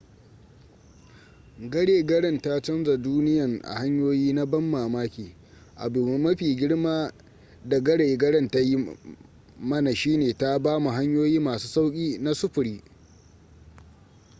gare 1.69 2.03
garen 2.03 2.41
ta 2.41 2.59
canza 2.61 2.97
duniyan 2.97 3.61
a 3.63 3.75
hanyoyi 3.75 4.33
na 4.33 4.45
ban 4.45 4.63
mamaki 4.63 5.35
abu 5.75 6.17
mafi 6.19 6.55
girma 6.55 7.13
da 7.65 7.79
gare 7.79 8.17
garen 8.17 8.49
ta 8.49 8.59
yi 8.59 8.95
mana 9.59 9.93
shine 9.95 10.33
ta 10.37 10.59
bamu 10.59 10.89
hanyoyi 10.89 11.39
masu 11.39 11.67
sauki 11.67 12.17
na 12.19 12.33
sufuri 12.33 12.83